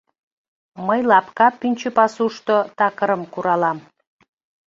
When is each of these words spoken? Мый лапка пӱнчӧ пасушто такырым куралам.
Мый 0.87 1.01
лапка 1.09 1.47
пӱнчӧ 1.59 1.89
пасушто 1.97 2.55
такырым 2.77 3.21
куралам. 3.33 3.77